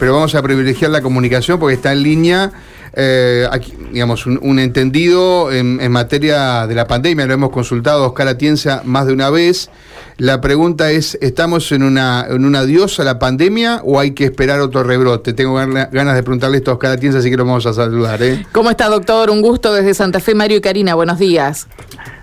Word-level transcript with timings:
pero 0.00 0.14
vamos 0.14 0.34
a 0.34 0.42
privilegiar 0.42 0.90
la 0.90 1.02
comunicación 1.02 1.60
porque 1.60 1.74
está 1.74 1.92
en 1.92 2.02
línea, 2.02 2.52
eh, 2.94 3.46
aquí, 3.52 3.74
digamos, 3.92 4.24
un, 4.24 4.58
entendido 4.58 5.52
en, 5.52 5.92
materia 5.92 6.66
de 6.66 6.74
la 6.74 6.86
pandemia, 6.86 7.26
lo 7.26 7.34
hemos 7.34 7.50
consultado 7.50 8.06
Oscar 8.06 8.26
Atienza 8.26 8.80
más 8.84 9.06
de 9.06 9.12
una 9.12 9.28
vez. 9.28 9.68
La 10.16 10.40
pregunta 10.40 10.90
es, 10.90 11.18
¿estamos 11.20 11.70
en 11.72 11.82
una, 11.82 12.26
en 12.28 12.46
un 12.46 12.56
adiós 12.56 12.98
a 12.98 13.04
la 13.04 13.18
pandemia 13.18 13.82
o 13.84 14.00
hay 14.00 14.12
que 14.12 14.24
esperar 14.24 14.60
otro 14.60 14.82
rebrote? 14.82 15.34
Tengo 15.34 15.54
ganas 15.54 16.14
de 16.14 16.22
preguntarle 16.22 16.56
esto 16.56 16.70
a 16.70 16.74
Oscar 16.74 16.92
Atienza, 16.92 17.18
así 17.18 17.30
que 17.30 17.36
lo 17.36 17.44
vamos 17.44 17.66
a 17.66 17.74
saludar. 17.74 18.22
¿eh? 18.22 18.46
¿Cómo 18.52 18.70
está, 18.70 18.88
doctor? 18.88 19.28
Un 19.28 19.42
gusto 19.42 19.72
desde 19.72 19.92
Santa 19.92 20.18
Fe, 20.18 20.34
Mario 20.34 20.56
y 20.56 20.60
Karina. 20.62 20.94
Buenos 20.94 21.18
días. 21.18 21.68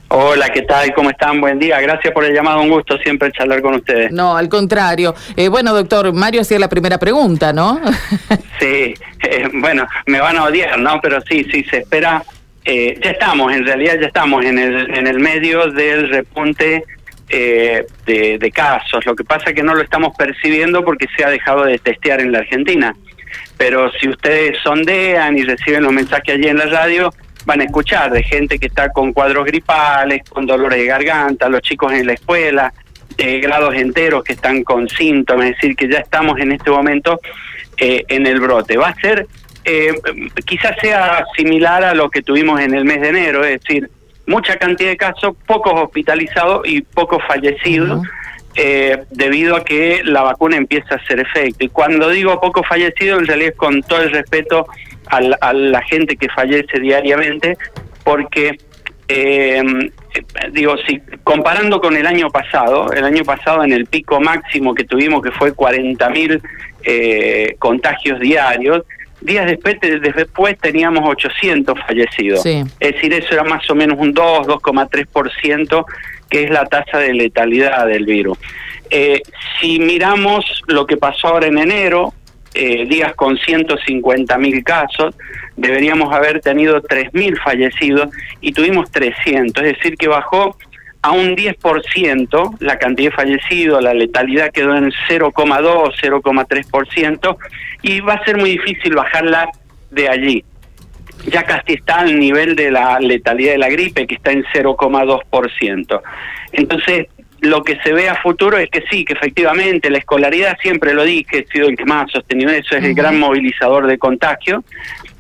Hola, 0.10 0.50
¿qué 0.50 0.62
tal? 0.62 0.94
¿Cómo 0.94 1.10
están? 1.10 1.42
Buen 1.42 1.60
día. 1.60 1.82
Gracias 1.82 2.14
por 2.14 2.24
el 2.24 2.34
llamado. 2.34 2.62
Un 2.62 2.70
gusto 2.70 2.98
siempre 3.00 3.30
charlar 3.32 3.62
con 3.62 3.76
ustedes. 3.76 4.10
No, 4.12 4.38
al 4.38 4.48
contrario. 4.48 5.14
Eh, 5.36 5.50
bueno, 5.50 5.74
doctor, 5.74 6.14
Mario 6.14 6.42
hacía 6.42 6.60
la 6.60 6.70
primera 6.70 6.98
pregunta, 6.98 7.52
¿no? 7.52 7.82
sí, 8.60 8.94
eh, 9.24 9.50
bueno, 9.54 9.86
me 10.06 10.22
van 10.22 10.38
a 10.38 10.46
odiar, 10.46 10.80
¿no? 10.80 11.02
Pero 11.02 11.20
sí, 11.28 11.46
sí, 11.52 11.66
se 11.70 11.80
espera. 11.80 12.24
Eh, 12.64 12.98
ya 13.04 13.12
estamos, 13.12 13.52
en 13.54 13.66
realidad 13.66 13.98
ya 14.00 14.08
estamos 14.08 14.46
en 14.46 14.60
el, 14.60 14.96
en 14.96 15.08
el 15.08 15.20
medio 15.20 15.68
del 15.72 16.10
repunte 16.10 16.84
de, 17.28 17.86
de 18.06 18.52
casos. 18.52 19.06
Lo 19.06 19.14
que 19.14 19.26
pasa 19.26 19.50
es 19.50 19.56
que 19.56 19.64
no 19.64 19.76
lo 19.76 19.82
estamos 19.82 20.16
percibiendo 20.18 20.86
porque 20.86 21.08
se 21.18 21.26
ha 21.26 21.30
dejado 21.30 21.66
de 21.66 21.80
testear 21.80 22.22
en 22.22 22.32
la 22.32 22.40
Argentina. 22.40 22.96
Pero 23.58 23.92
si 23.94 24.08
ustedes 24.08 24.58
sondean 24.64 25.38
y 25.38 25.44
reciben 25.44 25.84
los 25.84 25.92
mensajes 25.92 26.36
allí 26.36 26.48
en 26.48 26.58
la 26.58 26.66
radio, 26.66 27.14
van 27.48 27.62
a 27.62 27.64
escuchar 27.64 28.12
de 28.12 28.24
gente 28.24 28.60
que 28.60 28.68
está 28.68 28.90
con 28.90 29.14
cuadros 29.14 29.46
gripales, 29.46 30.22
con 30.30 30.46
dolores 30.46 30.80
de 30.80 30.86
garganta, 30.86 31.48
los 31.48 31.62
chicos 31.62 31.94
en 31.94 32.06
la 32.06 32.12
escuela, 32.12 32.74
de 33.16 33.40
grados 33.40 33.74
enteros 33.74 34.22
que 34.26 34.34
están 34.34 34.66
con 34.66 34.90
síntomas, 34.90 35.46
es 35.46 35.56
decir, 35.56 35.76
que 35.78 35.88
ya 35.88 36.00
estamos 36.00 36.38
en 36.40 36.52
este 36.52 36.70
momento 36.70 37.22
eh, 37.78 38.04
en 38.10 38.28
el 38.28 38.42
brote. 38.42 38.76
Va 38.76 38.90
a 38.90 38.96
ser, 38.96 39.28
eh, 39.64 39.94
quizás 40.46 40.76
sea 40.82 41.24
similar 41.38 41.86
a 41.86 41.94
lo 41.94 42.10
que 42.10 42.22
tuvimos 42.22 42.60
en 42.60 42.74
el 42.74 42.84
mes 42.84 43.00
de 43.00 43.10
enero, 43.10 43.46
es 43.46 43.62
decir, 43.62 43.90
mucha 44.26 44.58
cantidad 44.58 44.90
de 44.90 44.98
casos, 44.98 45.34
pocos 45.46 45.72
hospitalizados 45.74 46.68
y 46.68 46.82
pocos 46.82 47.24
fallecidos. 47.26 48.06
Eh, 48.60 49.04
debido 49.12 49.56
a 49.56 49.64
que 49.64 50.02
la 50.04 50.24
vacuna 50.24 50.58
empieza 50.58 50.96
a 50.96 50.98
hacer 50.98 51.20
efecto. 51.20 51.64
Y 51.64 51.70
cuando 51.70 52.10
digo 52.10 52.42
poco 52.42 52.64
fallecido, 52.64 53.20
en 53.20 53.28
realidad 53.28 53.52
es 53.52 53.56
con 53.56 53.84
todo 53.84 54.02
el 54.02 54.12
respeto 54.12 54.66
a 55.10 55.54
la, 55.54 55.82
gente 55.84 56.16
que 56.18 56.30
fallece 56.30 56.80
diariamente, 56.80 57.58
porque 58.04 58.58
eh, 59.08 59.64
digo, 60.52 60.76
si 60.88 61.02
comparando 61.24 61.80
con 61.80 61.96
el 61.96 62.06
año 62.06 62.30
pasado, 62.30 62.92
el 62.92 63.04
año 63.04 63.24
pasado 63.24 63.64
en 63.64 63.72
el 63.72 63.86
pico 63.86 64.20
máximo 64.20 64.74
que 64.74 64.84
tuvimos, 64.84 65.22
que 65.22 65.32
fue 65.32 65.54
40.000 65.54 66.42
eh, 66.84 67.56
contagios 67.60 68.20
diarios, 68.20 68.84
días 69.22 69.46
después, 69.46 69.78
después 69.82 70.58
teníamos 70.60 71.04
800 71.08 71.80
fallecidos. 71.80 72.46
Es 72.46 72.68
decir, 72.80 73.14
eso 73.14 73.34
era 73.34 73.44
más 73.44 73.70
o 73.70 73.76
menos 73.76 73.98
un 74.00 74.14
2, 74.14 74.48
2,3% 74.48 75.86
que 76.30 76.44
es 76.44 76.50
la 76.50 76.66
tasa 76.66 77.00
de 77.00 77.14
letalidad 77.14 77.88
del 77.88 78.06
virus. 78.06 78.38
Eh, 78.90 79.22
si 79.60 79.80
miramos 79.80 80.64
lo 80.68 80.86
que 80.86 80.98
pasó 80.98 81.28
ahora 81.28 81.48
en 81.48 81.58
enero, 81.58 82.14
eh, 82.58 82.86
días 82.88 83.14
con 83.16 83.38
150 83.38 84.38
mil 84.38 84.64
casos, 84.64 85.16
deberíamos 85.56 86.14
haber 86.14 86.42
tenido 86.42 86.82
3.000 86.82 87.40
fallecidos 87.42 88.10
y 88.42 88.52
tuvimos 88.52 88.92
300, 88.92 89.64
es 89.64 89.78
decir, 89.78 89.98
que 89.98 90.08
bajó 90.08 90.58
a 91.02 91.12
un 91.12 91.36
10% 91.36 92.58
la 92.60 92.80
cantidad 92.80 93.12
de 93.12 93.16
fallecidos, 93.16 93.84
la 93.84 93.94
letalidad 93.94 94.52
quedó 94.52 94.76
en 94.76 94.92
0,2, 95.08 95.94
0,3% 96.02 97.38
y 97.84 98.00
va 98.02 98.14
a 98.14 98.26
ser 98.26 98.38
muy 98.38 98.52
difícil 98.52 98.96
bajarla 98.96 99.50
de 99.92 100.10
allí 100.10 100.44
ya 101.26 101.44
casi 101.44 101.74
está 101.74 102.00
al 102.02 102.20
nivel 102.20 102.56
de 102.56 102.72
la 102.72 103.00
letalidad 103.00 103.54
de 103.54 103.58
la 103.58 103.70
gripe, 103.70 104.08
que 104.08 104.16
está 104.16 104.32
en 104.32 104.44
0,2%. 104.54 106.02
Entonces, 106.54 107.08
lo 107.42 107.64
que 107.64 107.80
se 107.84 107.94
ve 107.94 108.10
a 108.10 108.16
futuro 108.22 108.58
es 108.58 108.70
que 108.70 108.84
sí, 108.90 109.06
que 109.06 109.14
efectivamente 109.14 109.90
la 109.90 110.00
escolaridad, 110.00 110.58
siempre 110.62 110.94
lo 110.94 111.04
dije, 111.04 111.46
ha 111.48 111.52
sido 111.52 111.68
el 111.68 111.78
que 111.78 111.86
más 111.86 112.06
ha 112.06 112.20
sostenido 112.20 112.52
eso, 112.52 112.76
es 112.76 112.84
el 112.84 112.94
gran 112.94 113.20
movilizador 113.20 113.88
de 113.88 113.98
contagio, 113.98 114.64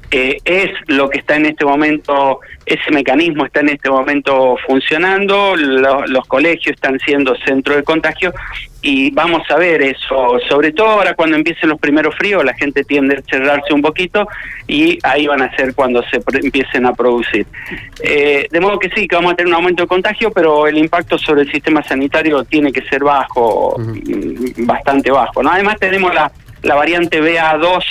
eh, 0.09 0.37
es 0.45 0.69
lo 0.87 1.09
que 1.09 1.19
está 1.19 1.35
en 1.35 1.47
este 1.47 1.65
momento, 1.65 2.39
ese 2.65 2.91
mecanismo 2.91 3.45
está 3.45 3.59
en 3.59 3.69
este 3.69 3.89
momento 3.89 4.55
funcionando, 4.65 5.55
los 5.55 6.25
colegios 6.27 6.75
están 6.75 6.97
siendo 6.99 7.35
centro 7.45 7.75
de 7.75 7.83
contagio 7.83 8.33
y 8.81 9.11
vamos 9.11 9.41
a 9.49 9.57
ver 9.57 9.81
eso, 9.81 10.39
sobre 10.47 10.71
todo 10.71 10.87
ahora 10.87 11.13
cuando 11.13 11.35
empiecen 11.35 11.67
los 11.67 11.79
primeros 11.79 12.15
fríos, 12.15 12.45
la 12.45 12.53
gente 12.53 12.85
tiende 12.85 13.17
a 13.17 13.21
cerrarse 13.29 13.73
un 13.73 13.81
poquito 13.81 14.25
y 14.65 14.97
ahí 15.03 15.27
van 15.27 15.41
a 15.41 15.53
ser 15.57 15.75
cuando 15.75 16.01
se 16.03 16.21
empiecen 16.41 16.85
a 16.85 16.93
producir. 16.93 17.45
Eh, 18.01 18.47
de 18.49 18.59
modo 18.61 18.79
que 18.79 18.89
sí, 18.91 19.09
que 19.09 19.15
vamos 19.17 19.33
a 19.33 19.35
tener 19.35 19.49
un 19.49 19.55
aumento 19.55 19.83
de 19.83 19.87
contagio, 19.87 20.31
pero 20.31 20.67
el 20.67 20.77
impacto 20.77 21.17
sobre 21.17 21.41
el 21.41 21.51
sistema 21.51 21.83
sanitario 21.83 22.45
tiene 22.45 22.71
que 22.71 22.81
ser 22.83 23.03
bajo, 23.03 23.75
bastante 24.59 25.11
bajo. 25.11 25.43
¿no? 25.43 25.51
Además 25.51 25.77
tenemos 25.79 26.13
la, 26.15 26.31
la 26.63 26.75
variante 26.75 27.21
BA2 27.21 27.83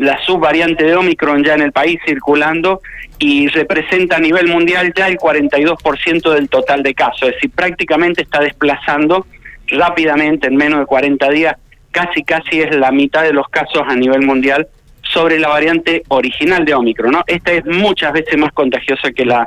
la 0.00 0.18
subvariante 0.24 0.84
de 0.84 0.96
Omicron 0.96 1.44
ya 1.44 1.54
en 1.54 1.60
el 1.60 1.72
país 1.72 2.00
circulando 2.06 2.80
y 3.18 3.48
representa 3.48 4.16
a 4.16 4.18
nivel 4.18 4.48
mundial 4.48 4.94
ya 4.96 5.08
el 5.08 5.18
42% 5.18 6.32
del 6.32 6.48
total 6.48 6.82
de 6.82 6.94
casos, 6.94 7.28
es 7.28 7.34
decir, 7.34 7.50
prácticamente 7.50 8.22
está 8.22 8.40
desplazando 8.40 9.26
rápidamente 9.68 10.46
en 10.46 10.56
menos 10.56 10.80
de 10.80 10.86
40 10.86 11.28
días, 11.30 11.56
casi 11.90 12.22
casi 12.24 12.62
es 12.62 12.74
la 12.74 12.90
mitad 12.90 13.24
de 13.24 13.34
los 13.34 13.46
casos 13.48 13.82
a 13.86 13.94
nivel 13.94 14.22
mundial 14.22 14.68
sobre 15.02 15.38
la 15.38 15.48
variante 15.48 16.02
original 16.08 16.64
de 16.64 16.72
Omicron, 16.72 17.12
¿no? 17.12 17.22
Esta 17.26 17.52
es 17.52 17.66
muchas 17.66 18.14
veces 18.14 18.38
más 18.38 18.52
contagiosa 18.52 19.12
que 19.12 19.26
la 19.26 19.46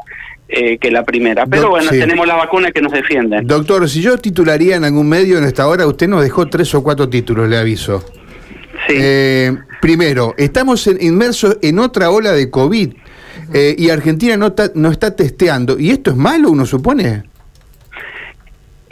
eh, 0.49 0.77
que 0.77 0.91
la 0.91 1.03
primera. 1.03 1.47
Pero 1.47 1.69
bueno, 1.69 1.89
tenemos 1.89 2.27
la 2.27 2.35
vacuna 2.35 2.69
que 2.69 2.81
nos 2.81 2.91
defiende. 2.91 3.39
Doctor, 3.43 3.89
si 3.89 4.01
yo 4.01 4.19
titularía 4.19 4.75
en 4.75 4.83
algún 4.83 5.09
medio 5.09 5.39
en 5.39 5.45
esta 5.45 5.67
hora, 5.67 5.87
usted 5.87 6.07
nos 6.07 6.21
dejó 6.21 6.45
tres 6.45 6.75
o 6.75 6.83
cuatro 6.83 7.09
títulos, 7.09 7.49
le 7.49 7.57
aviso. 7.57 8.03
Sí. 8.87 8.95
Eh, 8.97 9.55
primero, 9.81 10.33
estamos 10.37 10.87
inmersos 10.87 11.57
en 11.61 11.79
otra 11.79 12.09
ola 12.09 12.31
de 12.31 12.49
COVID 12.49 12.93
eh, 13.53 13.75
y 13.77 13.89
Argentina 13.89 14.37
no, 14.37 14.53
no 14.75 14.91
está 14.91 15.15
testeando. 15.15 15.79
¿Y 15.79 15.91
esto 15.91 16.11
es 16.11 16.17
malo, 16.17 16.49
uno 16.51 16.65
supone? 16.65 17.23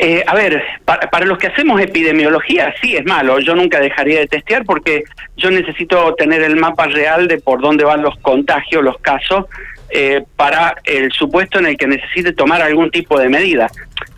Eh, 0.04 0.24
a 0.26 0.34
ver, 0.34 0.64
para, 0.84 1.26
los 1.28 1.38
que 1.38 1.46
hacemos 1.46 1.80
epidemiología 1.80 2.74
sí 2.82 2.96
es 2.96 3.06
malo. 3.06 3.40
Yo 3.40 3.54
nunca 3.54 3.80
dejaría 3.80 4.20
de 4.20 4.26
testear 4.26 4.66
porque 4.66 5.04
yo 5.38 5.52
necesito 5.52 6.16
tener 6.16 6.42
el 6.42 6.56
mapa 6.56 6.88
real 6.88 7.28
de 7.28 7.38
por 7.38 7.62
dónde 7.62 7.84
van 7.84 8.02
los 8.02 8.18
contagios, 8.18 8.84
los 8.84 8.98
casos, 8.98 9.46
eh, 9.92 10.24
para 10.36 10.76
el 10.86 11.12
supuesto 11.12 11.60
en 11.60 11.68
el 11.68 11.78
que 11.78 11.86
necesite 11.86 12.34
tomar 12.34 12.64
algún 12.64 12.90
tipo 12.90 13.20
de 13.20 13.30
medida. 13.30 13.70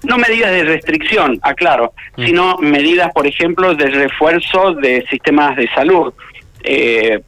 No 0.04 0.18
medidas 0.18 0.52
de 0.52 0.64
restricción, 0.64 1.40
aclaro, 1.42 1.94
mm. 2.18 2.26
sino 2.26 2.58
medidas, 2.58 3.12
por 3.14 3.26
ejemplo, 3.26 3.74
de 3.76 3.88
refuerzo 3.88 4.74
de 4.74 5.06
sistemas 5.10 5.56
de 5.56 5.68
salud. 5.70 6.14
Eh, 6.64 7.22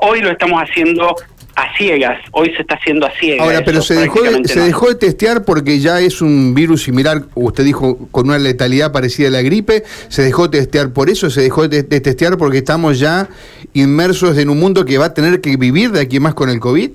hoy 0.00 0.20
lo 0.20 0.30
estamos 0.30 0.62
haciendo 0.62 1.14
a 1.54 1.76
ciegas, 1.76 2.18
hoy 2.32 2.52
se 2.54 2.62
está 2.62 2.76
haciendo 2.76 3.06
a 3.06 3.10
ciegas. 3.10 3.46
Ahora, 3.46 3.62
pero 3.64 3.82
se, 3.82 3.94
dejó 3.94 4.22
de, 4.22 4.48
se 4.48 4.60
dejó 4.60 4.88
de 4.88 4.94
testear 4.94 5.44
porque 5.44 5.80
ya 5.80 6.00
es 6.00 6.22
un 6.22 6.54
virus 6.54 6.84
similar, 6.84 7.24
usted 7.34 7.64
dijo, 7.64 8.08
con 8.10 8.28
una 8.28 8.38
letalidad 8.38 8.92
parecida 8.92 9.28
a 9.28 9.30
la 9.30 9.42
gripe, 9.42 9.82
se 10.08 10.22
dejó 10.22 10.48
de 10.48 10.58
testear 10.58 10.92
por 10.92 11.10
eso, 11.10 11.30
se 11.30 11.42
dejó 11.42 11.68
de, 11.68 11.82
testear 11.82 12.38
porque 12.38 12.58
estamos 12.58 12.98
ya 12.98 13.28
inmersos 13.74 14.38
en 14.38 14.48
un 14.48 14.58
mundo 14.58 14.84
que 14.84 14.98
va 14.98 15.06
a 15.06 15.14
tener 15.14 15.40
que 15.40 15.56
vivir 15.56 15.92
de 15.92 16.00
aquí 16.00 16.20
más 16.20 16.34
con 16.34 16.48
el 16.48 16.58
COVID. 16.58 16.90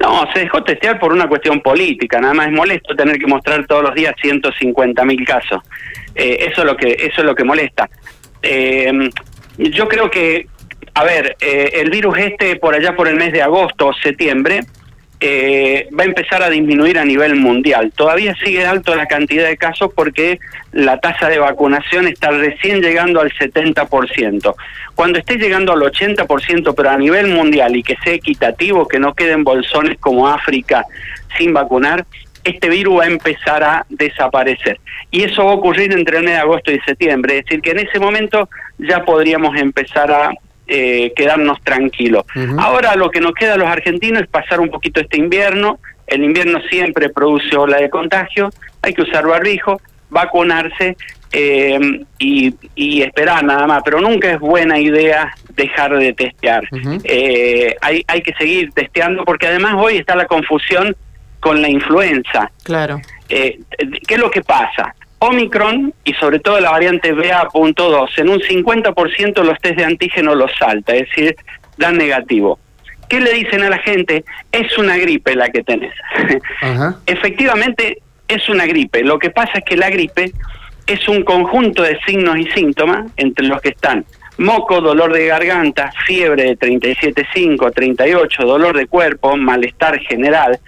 No, 0.00 0.24
se 0.32 0.40
dejó 0.40 0.62
testear 0.62 0.98
por 0.98 1.12
una 1.12 1.28
cuestión 1.28 1.60
política, 1.60 2.20
nada 2.20 2.34
más 2.34 2.46
es 2.46 2.52
molesto 2.52 2.94
tener 2.94 3.18
que 3.18 3.26
mostrar 3.26 3.66
todos 3.66 3.82
los 3.82 3.94
días 3.94 4.14
150 4.20 5.04
mil 5.04 5.24
casos. 5.24 5.60
Eh, 6.14 6.48
eso 6.50 6.60
es 6.62 6.66
lo 6.66 6.76
que 6.76 6.92
eso 6.92 7.20
es 7.20 7.24
lo 7.24 7.34
que 7.34 7.44
molesta. 7.44 7.88
Eh, 8.42 9.10
yo 9.56 9.88
creo 9.88 10.08
que 10.08 10.46
a 10.94 11.04
ver, 11.04 11.36
eh, 11.40 11.70
el 11.74 11.90
virus 11.90 12.18
este 12.18 12.56
por 12.56 12.74
allá 12.74 12.96
por 12.96 13.08
el 13.08 13.16
mes 13.16 13.32
de 13.32 13.42
agosto 13.42 13.88
o 13.88 13.92
septiembre 13.92 14.60
eh, 15.20 15.88
va 15.98 16.04
a 16.04 16.06
empezar 16.06 16.42
a 16.42 16.50
disminuir 16.50 16.98
a 16.98 17.04
nivel 17.04 17.34
mundial. 17.36 17.92
Todavía 17.94 18.34
sigue 18.36 18.64
alto 18.64 18.94
la 18.94 19.06
cantidad 19.06 19.48
de 19.48 19.56
casos 19.56 19.90
porque 19.94 20.38
la 20.72 20.98
tasa 21.00 21.28
de 21.28 21.38
vacunación 21.38 22.06
está 22.06 22.30
recién 22.30 22.80
llegando 22.80 23.20
al 23.20 23.32
70%. 23.32 24.54
Cuando 24.94 25.18
esté 25.18 25.36
llegando 25.36 25.72
al 25.72 25.80
80%, 25.80 26.74
pero 26.76 26.90
a 26.90 26.96
nivel 26.96 27.28
mundial 27.28 27.76
y 27.76 27.82
que 27.82 27.96
sea 28.04 28.14
equitativo, 28.14 28.86
que 28.86 28.98
no 28.98 29.14
queden 29.14 29.44
bolsones 29.44 29.98
como 29.98 30.28
África 30.28 30.84
sin 31.36 31.52
vacunar, 31.52 32.04
este 32.44 32.68
virus 32.68 33.00
va 33.00 33.04
a 33.04 33.08
empezar 33.08 33.62
a 33.62 33.86
desaparecer. 33.88 34.80
Y 35.10 35.24
eso 35.24 35.44
va 35.44 35.52
a 35.52 35.54
ocurrir 35.54 35.92
entre 35.92 36.18
el 36.18 36.24
mes 36.24 36.34
de 36.34 36.40
agosto 36.40 36.70
y 36.70 36.80
septiembre. 36.80 37.38
Es 37.38 37.44
decir, 37.44 37.60
que 37.60 37.70
en 37.72 37.80
ese 37.80 37.98
momento 37.98 38.48
ya 38.78 39.04
podríamos 39.04 39.56
empezar 39.56 40.10
a 40.10 40.30
eh, 40.68 41.12
quedarnos 41.16 41.60
tranquilos. 41.62 42.24
Ahora 42.58 42.94
lo 42.94 43.10
que 43.10 43.20
nos 43.20 43.32
queda 43.32 43.54
a 43.54 43.56
los 43.56 43.68
argentinos 43.68 44.22
es 44.22 44.28
pasar 44.28 44.60
un 44.60 44.68
poquito 44.68 45.00
este 45.00 45.18
invierno. 45.18 45.78
El 46.06 46.24
invierno 46.24 46.60
siempre 46.70 47.08
produce 47.08 47.56
ola 47.56 47.78
de 47.78 47.90
contagio, 47.90 48.50
hay 48.82 48.94
que 48.94 49.02
usar 49.02 49.26
barbijo, 49.26 49.80
vacunarse 50.10 50.96
eh, 51.32 51.78
y, 52.18 52.54
y, 52.74 53.02
esperar 53.02 53.44
nada 53.44 53.66
más, 53.66 53.82
pero 53.84 54.00
nunca 54.00 54.30
es 54.30 54.40
buena 54.40 54.78
idea 54.78 55.34
dejar 55.54 55.96
de 55.98 56.14
testear. 56.14 56.66
Eh, 57.04 57.76
hay, 57.82 58.02
hay 58.06 58.22
que 58.22 58.32
seguir 58.34 58.70
testeando 58.72 59.24
porque 59.24 59.46
además 59.46 59.74
hoy 59.76 59.98
está 59.98 60.16
la 60.16 60.26
confusión 60.26 60.96
con 61.40 61.60
la 61.60 61.68
influenza. 61.68 62.50
Claro. 62.64 63.00
Eh, 63.28 63.60
¿Qué 64.06 64.14
es 64.14 64.20
lo 64.20 64.30
que 64.30 64.42
pasa? 64.42 64.94
Omicron 65.20 65.92
y 66.04 66.12
sobre 66.14 66.38
todo 66.38 66.60
la 66.60 66.70
variante 66.70 67.12
BA.2, 67.12 68.18
en 68.18 68.28
un 68.28 68.40
50% 68.40 69.42
los 69.42 69.58
test 69.58 69.76
de 69.76 69.84
antígeno 69.84 70.34
los 70.34 70.50
salta, 70.58 70.94
es 70.94 71.08
decir, 71.08 71.36
dan 71.76 71.96
negativo. 71.96 72.58
¿Qué 73.08 73.20
le 73.20 73.32
dicen 73.32 73.62
a 73.62 73.70
la 73.70 73.78
gente? 73.78 74.24
Es 74.52 74.76
una 74.78 74.96
gripe 74.96 75.34
la 75.34 75.48
que 75.48 75.62
tenés. 75.62 75.94
Efectivamente, 77.06 78.02
es 78.28 78.48
una 78.48 78.66
gripe. 78.66 79.02
Lo 79.02 79.18
que 79.18 79.30
pasa 79.30 79.52
es 79.58 79.64
que 79.64 79.76
la 79.76 79.88
gripe 79.88 80.32
es 80.86 81.08
un 81.08 81.22
conjunto 81.24 81.82
de 81.82 81.98
signos 82.06 82.38
y 82.38 82.44
síntomas 82.50 83.10
entre 83.16 83.46
los 83.46 83.60
que 83.60 83.70
están 83.70 84.04
moco, 84.38 84.80
dolor 84.80 85.12
de 85.12 85.26
garganta, 85.26 85.92
fiebre 86.06 86.44
de 86.44 86.58
37,5, 86.58 87.72
38, 87.74 88.44
dolor 88.44 88.76
de 88.76 88.86
cuerpo, 88.86 89.36
malestar 89.36 89.98
general, 90.00 90.58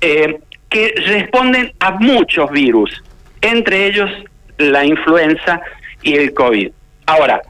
eh, 0.00 0.40
que 0.68 0.94
responden 1.06 1.72
a 1.78 1.92
muchos 1.92 2.50
virus, 2.50 3.02
entre 3.44 3.86
ellos 3.86 4.10
la 4.58 4.84
influenza 4.84 5.60
y 6.02 6.14
el 6.14 6.34
COVID. 6.34 6.70
Ahora, 7.06 7.40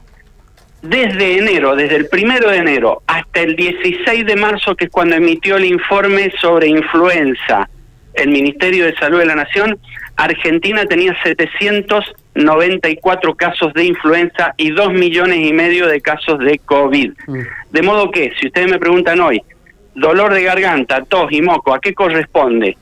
desde 0.81 1.37
enero, 1.37 1.75
desde 1.75 1.95
el 1.95 2.07
primero 2.07 2.49
de 2.49 2.57
enero 2.57 3.03
hasta 3.07 3.41
el 3.41 3.55
16 3.55 4.25
de 4.25 4.35
marzo, 4.35 4.75
que 4.75 4.85
es 4.85 4.91
cuando 4.91 5.15
emitió 5.15 5.57
el 5.57 5.65
informe 5.65 6.31
sobre 6.39 6.67
influenza 6.67 7.69
el 8.13 8.29
Ministerio 8.29 8.85
de 8.85 8.95
Salud 8.95 9.19
de 9.19 9.25
la 9.25 9.35
Nación, 9.35 9.77
Argentina 10.15 10.85
tenía 10.85 11.13
794 11.23 13.35
casos 13.35 13.73
de 13.73 13.83
influenza 13.85 14.53
y 14.57 14.71
2 14.71 14.93
millones 14.93 15.39
y 15.39 15.51
medio 15.51 15.87
de 15.87 15.99
casos 16.01 16.39
de 16.39 16.59
COVID. 16.59 17.11
Mm. 17.27 17.39
De 17.71 17.81
modo 17.81 18.11
que, 18.11 18.31
si 18.39 18.47
ustedes 18.47 18.71
me 18.71 18.79
preguntan 18.79 19.19
hoy, 19.19 19.41
dolor 19.95 20.33
de 20.33 20.43
garganta, 20.43 21.03
tos 21.03 21.31
y 21.31 21.41
moco, 21.41 21.73
¿a 21.73 21.79
qué 21.79 21.93
corresponde? 21.93 22.77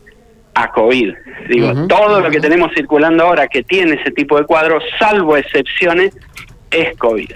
A 0.56 0.72
COVID. 0.72 1.14
Digo, 1.50 1.88
todo 1.88 2.22
lo 2.22 2.30
que 2.30 2.40
tenemos 2.40 2.72
circulando 2.76 3.24
ahora 3.24 3.48
que 3.48 3.64
tiene 3.64 3.96
ese 3.96 4.12
tipo 4.12 4.38
de 4.38 4.46
cuadros, 4.46 4.84
salvo 5.00 5.36
excepciones, 5.36 6.16
es 6.70 6.96
COVID. 6.98 7.32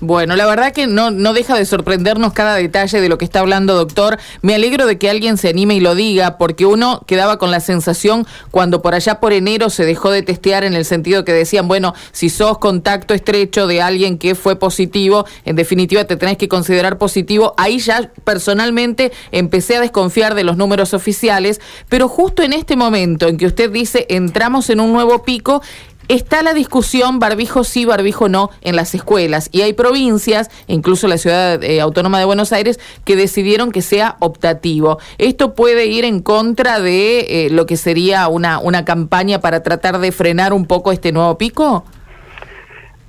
Bueno, 0.00 0.36
la 0.36 0.44
verdad 0.44 0.72
que 0.72 0.86
no, 0.86 1.10
no 1.10 1.32
deja 1.32 1.56
de 1.56 1.64
sorprendernos 1.64 2.34
cada 2.34 2.54
detalle 2.56 3.00
de 3.00 3.08
lo 3.08 3.16
que 3.16 3.24
está 3.24 3.40
hablando, 3.40 3.74
doctor. 3.74 4.18
Me 4.42 4.54
alegro 4.54 4.86
de 4.86 4.98
que 4.98 5.08
alguien 5.08 5.38
se 5.38 5.48
anime 5.48 5.74
y 5.74 5.80
lo 5.80 5.94
diga, 5.94 6.36
porque 6.36 6.66
uno 6.66 7.02
quedaba 7.06 7.38
con 7.38 7.50
la 7.50 7.60
sensación 7.60 8.26
cuando 8.50 8.82
por 8.82 8.94
allá 8.94 9.20
por 9.20 9.32
enero 9.32 9.70
se 9.70 9.86
dejó 9.86 10.10
de 10.10 10.22
testear 10.22 10.64
en 10.64 10.74
el 10.74 10.84
sentido 10.84 11.24
que 11.24 11.32
decían, 11.32 11.66
bueno, 11.66 11.94
si 12.12 12.28
sos 12.28 12.58
contacto 12.58 13.14
estrecho 13.14 13.66
de 13.66 13.80
alguien 13.80 14.18
que 14.18 14.34
fue 14.34 14.56
positivo, 14.56 15.24
en 15.46 15.56
definitiva 15.56 16.04
te 16.04 16.16
tenés 16.16 16.36
que 16.36 16.48
considerar 16.48 16.98
positivo. 16.98 17.54
Ahí 17.56 17.78
ya 17.78 18.10
personalmente 18.24 19.12
empecé 19.32 19.76
a 19.76 19.80
desconfiar 19.80 20.34
de 20.34 20.44
los 20.44 20.58
números 20.58 20.92
oficiales, 20.92 21.58
pero 21.88 22.08
justo 22.08 22.42
en 22.42 22.52
este 22.52 22.76
momento 22.76 23.28
en 23.28 23.38
que 23.38 23.46
usted 23.46 23.70
dice 23.70 24.04
entramos 24.10 24.68
en 24.68 24.80
un 24.80 24.92
nuevo 24.92 25.22
pico, 25.22 25.62
Está 26.08 26.42
la 26.42 26.54
discusión 26.54 27.18
barbijo 27.18 27.64
sí, 27.64 27.84
barbijo 27.84 28.28
no 28.28 28.50
en 28.62 28.76
las 28.76 28.94
escuelas 28.94 29.48
y 29.50 29.62
hay 29.62 29.72
provincias, 29.72 30.50
incluso 30.68 31.08
la 31.08 31.18
ciudad 31.18 31.62
eh, 31.64 31.80
autónoma 31.80 32.20
de 32.20 32.24
Buenos 32.24 32.52
Aires, 32.52 32.78
que 33.04 33.16
decidieron 33.16 33.72
que 33.72 33.82
sea 33.82 34.16
optativo. 34.20 34.98
¿Esto 35.18 35.54
puede 35.54 35.86
ir 35.86 36.04
en 36.04 36.20
contra 36.22 36.78
de 36.80 37.46
eh, 37.46 37.50
lo 37.50 37.66
que 37.66 37.76
sería 37.76 38.28
una, 38.28 38.60
una 38.60 38.84
campaña 38.84 39.40
para 39.40 39.64
tratar 39.64 39.98
de 39.98 40.12
frenar 40.12 40.52
un 40.52 40.66
poco 40.66 40.92
este 40.92 41.10
nuevo 41.10 41.36
pico? 41.38 41.84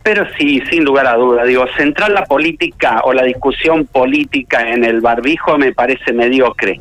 Pero 0.01 0.25
sí, 0.37 0.63
sin 0.71 0.83
lugar 0.83 1.05
a 1.05 1.17
duda. 1.17 1.43
Digo, 1.43 1.65
centrar 1.77 2.09
la 2.09 2.23
política 2.25 3.01
o 3.03 3.13
la 3.13 3.23
discusión 3.23 3.85
política 3.85 4.71
en 4.71 4.83
el 4.83 5.01
barbijo 5.01 5.57
me 5.57 5.73
parece 5.73 6.13
mediocre. 6.13 6.79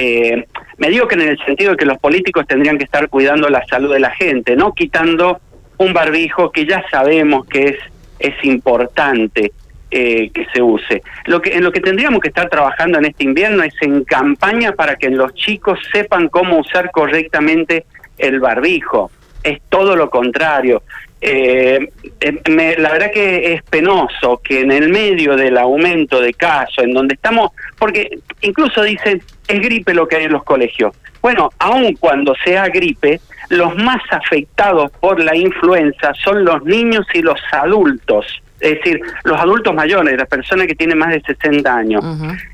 Eh, 0.00 0.46
mediocre 0.76 1.20
en 1.20 1.30
el 1.30 1.38
sentido 1.44 1.72
de 1.72 1.76
que 1.76 1.84
los 1.84 1.98
políticos 1.98 2.46
tendrían 2.46 2.78
que 2.78 2.84
estar 2.84 3.08
cuidando 3.08 3.48
la 3.48 3.66
salud 3.66 3.92
de 3.92 3.98
la 3.98 4.10
gente, 4.10 4.54
no 4.54 4.72
quitando 4.72 5.40
un 5.78 5.92
barbijo 5.92 6.52
que 6.52 6.66
ya 6.66 6.84
sabemos 6.88 7.46
que 7.46 7.64
es, 7.64 7.76
es 8.20 8.44
importante 8.44 9.52
eh, 9.90 10.30
que 10.30 10.46
se 10.52 10.62
use. 10.62 11.02
Lo 11.26 11.42
que, 11.42 11.54
en 11.56 11.64
lo 11.64 11.72
que 11.72 11.80
tendríamos 11.80 12.20
que 12.20 12.28
estar 12.28 12.48
trabajando 12.48 12.98
en 12.98 13.06
este 13.06 13.24
invierno 13.24 13.64
es 13.64 13.74
en 13.80 14.04
campaña 14.04 14.72
para 14.72 14.96
que 14.96 15.10
los 15.10 15.34
chicos 15.34 15.80
sepan 15.92 16.28
cómo 16.28 16.58
usar 16.58 16.90
correctamente 16.92 17.86
el 18.18 18.38
barbijo. 18.38 19.10
Es 19.42 19.60
todo 19.68 19.96
lo 19.96 20.10
contrario. 20.10 20.82
Eh, 21.20 21.90
eh 22.20 22.76
la 22.78 22.92
verdad 22.92 23.10
que 23.12 23.54
es 23.54 23.62
penoso 23.64 24.40
que 24.42 24.60
en 24.60 24.70
el 24.70 24.88
medio 24.88 25.36
del 25.36 25.58
aumento 25.58 26.20
de 26.20 26.32
casos, 26.34 26.84
en 26.84 26.92
donde 26.92 27.14
estamos, 27.14 27.50
porque 27.78 28.18
incluso 28.42 28.82
dicen, 28.82 29.22
es 29.48 29.60
gripe 29.60 29.94
lo 29.94 30.06
que 30.06 30.16
hay 30.16 30.24
en 30.24 30.32
los 30.32 30.44
colegios. 30.44 30.94
Bueno, 31.20 31.50
aun 31.58 31.94
cuando 31.96 32.34
sea 32.44 32.68
gripe, 32.68 33.20
los 33.48 33.74
más 33.76 34.00
afectados 34.10 34.90
por 35.00 35.22
la 35.22 35.36
influenza 35.36 36.12
son 36.14 36.44
los 36.44 36.62
niños 36.64 37.06
y 37.12 37.22
los 37.22 37.40
adultos. 37.52 38.26
Es 38.60 38.74
decir, 38.74 39.00
los 39.24 39.40
adultos 39.40 39.74
mayores, 39.74 40.16
las 40.16 40.28
personas 40.28 40.66
que 40.66 40.74
tienen 40.74 40.98
más 40.98 41.10
de 41.10 41.20
60 41.20 41.76
años. 41.76 42.04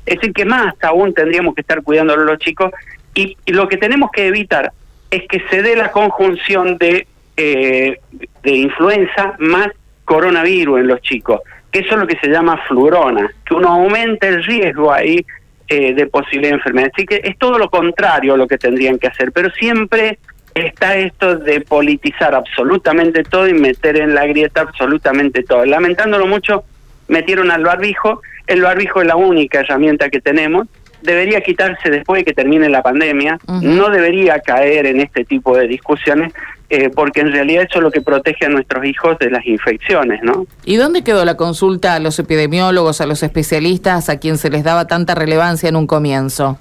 Es 0.05 0.15
decir, 0.15 0.33
que 0.33 0.45
más 0.45 0.73
aún 0.83 1.13
tendríamos 1.13 1.55
que 1.55 1.61
estar 1.61 1.81
cuidando 1.81 2.13
a 2.13 2.17
los 2.17 2.37
chicos 2.39 2.71
y, 3.13 3.37
lo 3.47 3.67
que 3.67 3.77
tenemos 3.77 4.11
que 4.11 4.27
evitar 4.27 4.71
es 5.09 5.23
que 5.27 5.41
se 5.49 5.61
dé 5.61 5.75
la 5.75 5.91
conjunción 5.91 6.77
de, 6.77 7.07
eh, 7.37 7.99
de 8.43 8.51
influenza 8.51 9.35
más 9.39 9.69
coronavirus 10.05 10.79
en 10.79 10.87
los 10.87 11.01
chicos, 11.01 11.41
que 11.71 11.79
eso 11.79 11.95
es 11.95 11.99
lo 11.99 12.07
que 12.07 12.17
se 12.19 12.29
llama 12.29 12.61
flurona, 12.67 13.33
que 13.45 13.53
uno 13.53 13.69
aumenta 13.69 14.27
el 14.27 14.43
riesgo 14.43 14.93
ahí 14.93 15.25
eh, 15.67 15.93
de 15.93 16.07
posible 16.07 16.49
enfermedad. 16.49 16.91
Así 16.93 17.05
que 17.05 17.21
es 17.23 17.37
todo 17.37 17.57
lo 17.57 17.69
contrario 17.69 18.35
a 18.35 18.37
lo 18.37 18.47
que 18.47 18.57
tendrían 18.57 18.99
que 18.99 19.07
hacer, 19.07 19.31
pero 19.31 19.49
siempre 19.49 20.19
está 20.53 20.95
esto 20.95 21.37
de 21.37 21.61
politizar 21.61 22.33
absolutamente 22.33 23.23
todo 23.23 23.47
y 23.47 23.53
meter 23.53 23.97
en 23.97 24.15
la 24.15 24.25
grieta 24.25 24.61
absolutamente 24.61 25.43
todo. 25.43 25.65
Lamentándolo 25.65 26.27
mucho, 26.27 26.63
metieron 27.07 27.51
al 27.51 27.63
barbijo, 27.63 28.21
el 28.47 28.61
barbijo 28.61 29.01
es 29.01 29.07
la 29.07 29.15
única 29.15 29.59
herramienta 29.59 30.09
que 30.09 30.21
tenemos, 30.21 30.67
debería 31.01 31.41
quitarse 31.41 31.89
después 31.89 32.21
de 32.21 32.25
que 32.25 32.33
termine 32.33 32.69
la 32.69 32.81
pandemia, 32.81 33.37
no 33.61 33.89
debería 33.89 34.39
caer 34.39 34.85
en 34.85 35.01
este 35.01 35.25
tipo 35.25 35.57
de 35.57 35.67
discusiones, 35.67 36.33
eh, 36.69 36.89
porque 36.89 37.21
en 37.21 37.31
realidad 37.31 37.65
eso 37.69 37.79
es 37.79 37.83
lo 37.83 37.91
que 37.91 38.01
protege 38.01 38.45
a 38.45 38.49
nuestros 38.49 38.85
hijos 38.85 39.19
de 39.19 39.29
las 39.29 39.45
infecciones, 39.45 40.21
¿no? 40.23 40.47
¿Y 40.65 40.77
dónde 40.77 41.03
quedó 41.03 41.23
la 41.23 41.37
consulta 41.37 41.93
a 41.93 41.99
los 41.99 42.17
epidemiólogos, 42.17 43.01
a 43.01 43.05
los 43.05 43.21
especialistas, 43.21 44.09
a 44.09 44.19
quien 44.19 44.37
se 44.37 44.49
les 44.49 44.63
daba 44.63 44.87
tanta 44.87 45.13
relevancia 45.13 45.69
en 45.69 45.75
un 45.75 45.85
comienzo? 45.85 46.57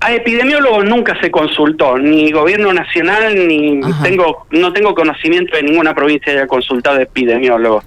A, 0.00 0.12
epidemiólogos 0.12 0.84
nunca 0.84 1.18
se 1.20 1.30
consultó, 1.30 1.96
ni 1.98 2.30
gobierno 2.32 2.72
nacional, 2.72 3.34
ni 3.48 3.80
tengo 4.02 4.46
no 4.50 4.72
tengo 4.72 4.94
conocimiento 4.94 5.56
de 5.56 5.62
ninguna 5.62 5.94
provincia 5.94 6.32
que 6.32 6.38
haya 6.38 6.46
consultado 6.46 7.00
epidemiólogos. 7.00 7.84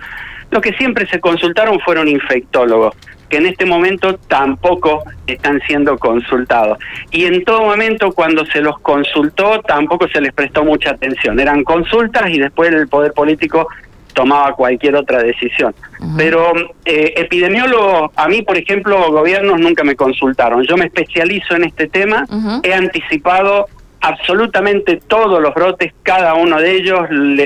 Lo 0.49 0.61
que 0.61 0.73
siempre 0.73 1.07
se 1.07 1.19
consultaron 1.19 1.79
fueron 1.81 2.07
infectólogos 2.07 2.95
que 3.29 3.37
en 3.37 3.45
este 3.45 3.65
momento 3.65 4.17
tampoco 4.27 5.03
están 5.25 5.61
siendo 5.67 5.97
consultados. 5.97 6.77
Y 7.11 7.25
en 7.25 7.43
todo 7.43 7.61
momento 7.63 8.11
cuando 8.11 8.45
se 8.45 8.61
los 8.61 8.79
consultó 8.79 9.61
tampoco 9.61 10.07
se 10.07 10.21
les 10.21 10.33
prestó 10.33 10.63
mucha 10.63 10.91
atención. 10.91 11.39
Eran 11.39 11.63
consultas 11.63 12.29
y 12.29 12.39
después 12.39 12.71
el 12.71 12.87
poder 12.87 13.13
político 13.13 13.67
tomaba 14.13 14.53
cualquier 14.53 14.95
otra 14.95 15.21
decisión. 15.21 15.75
Pero 16.17 16.51
eh, 16.85 17.13
epidemiólogos, 17.17 18.11
a 18.15 18.27
mí, 18.27 18.41
por 18.41 18.57
ejemplo, 18.57 19.11
gobiernos 19.11 19.59
nunca 19.59 19.83
me 19.83 19.95
consultaron. 19.95 20.63
Yo 20.63 20.75
me 20.75 20.85
especializo 20.85 21.55
en 21.55 21.65
este 21.65 21.87
tema, 21.87 22.25
he 22.63 22.73
anticipado 22.73 23.67
absolutamente 24.01 24.99
todos 25.07 25.39
los 25.41 25.53
brotes, 25.53 25.93
cada 26.01 26.33
uno 26.33 26.59
de 26.59 26.77
ellos, 26.77 26.99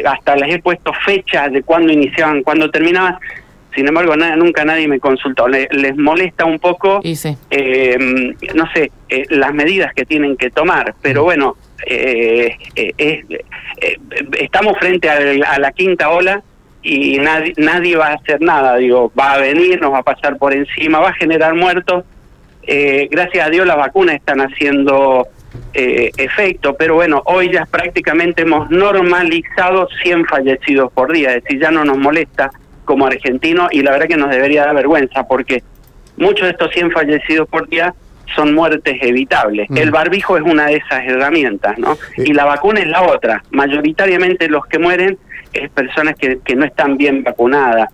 hasta 0.05 0.35
les 0.37 0.55
he 0.55 0.59
puesto 0.59 0.93
fechas 1.05 1.51
de 1.51 1.61
cuándo 1.61 1.91
iniciaban, 1.91 2.41
cuándo 2.41 2.71
terminaban. 2.71 3.17
Sin 3.75 3.87
embargo, 3.87 4.15
nunca 4.15 4.65
nadie 4.65 4.87
me 4.87 4.99
consultó. 4.99 5.47
les 5.47 5.97
molesta 5.97 6.45
un 6.45 6.59
poco, 6.59 6.99
eh, 7.03 7.97
no 8.53 8.69
sé, 8.73 8.91
eh, 9.07 9.25
las 9.29 9.53
medidas 9.53 9.93
que 9.93 10.05
tienen 10.05 10.35
que 10.35 10.49
tomar. 10.49 10.93
Pero 11.01 11.23
bueno, 11.23 11.55
eh, 11.85 12.57
estamos 14.37 14.77
frente 14.77 15.09
a, 15.09 15.57
la 15.57 15.71
quinta 15.71 16.09
ola 16.09 16.43
y 16.83 17.17
nadie, 17.19 17.53
nadie 17.57 17.95
va 17.95 18.07
a 18.07 18.13
hacer 18.15 18.41
nada. 18.41 18.75
Digo, 18.75 19.11
va 19.17 19.33
a 19.33 19.37
venir, 19.37 19.79
nos 19.79 19.93
va 19.93 19.99
a 19.99 20.03
pasar 20.03 20.37
por 20.37 20.53
encima, 20.53 20.99
va 20.99 21.09
a 21.09 21.13
generar 21.13 21.55
muertos. 21.55 22.03
gracias 22.65 23.47
a 23.47 23.49
Dios 23.49 23.65
las 23.65 23.77
vacunas 23.77 24.15
están 24.15 24.41
haciendo 24.41 25.27
efecto, 25.73 26.75
pero 26.77 26.95
bueno, 26.95 27.21
hoy 27.25 27.51
ya 27.51 27.65
prácticamente 27.65 28.41
hemos 28.41 28.69
normalizado 28.69 29.87
100 30.03 30.25
fallecidos 30.25 30.91
por 30.91 31.11
día, 31.13 31.35
es 31.35 31.43
decir, 31.43 31.61
ya 31.61 31.71
no 31.71 31.85
nos 31.85 31.97
molesta 31.97 32.51
como 32.91 33.05
argentino 33.05 33.69
y 33.71 33.83
la 33.83 33.91
verdad 33.91 34.07
que 34.09 34.17
nos 34.17 34.29
debería 34.29 34.65
dar 34.65 34.75
vergüenza 34.75 35.25
porque 35.25 35.63
muchos 36.17 36.43
de 36.43 36.49
estos 36.49 36.73
100 36.73 36.91
fallecidos 36.91 37.47
por 37.47 37.69
día 37.69 37.93
son 38.35 38.53
muertes 38.53 38.97
evitables. 39.01 39.69
Mm. 39.69 39.77
El 39.77 39.91
barbijo 39.91 40.35
es 40.35 40.43
una 40.43 40.65
de 40.65 40.75
esas 40.75 41.05
herramientas, 41.05 41.77
¿no? 41.77 41.97
Y 42.17 42.33
la 42.33 42.43
vacuna 42.43 42.81
es 42.81 42.87
la 42.87 43.03
otra. 43.03 43.43
Mayoritariamente 43.51 44.49
los 44.49 44.65
que 44.65 44.77
mueren 44.77 45.17
es 45.53 45.69
personas 45.69 46.15
que, 46.15 46.39
que 46.43 46.53
no 46.53 46.65
están 46.65 46.97
bien 46.97 47.23
vacunadas. 47.23 47.87